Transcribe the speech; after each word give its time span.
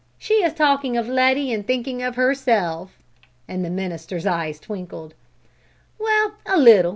She 0.17 0.41
is 0.43 0.55
talking 0.55 0.97
of 0.97 1.07
Letty 1.07 1.53
and 1.53 1.63
thinking 1.63 2.01
of 2.01 2.15
herself!" 2.15 2.97
And 3.47 3.63
the 3.63 3.69
minister's 3.69 4.25
eye 4.25 4.51
twinkled. 4.53 5.13
"Well, 5.99 6.33
a 6.43 6.57
little!" 6.57 6.89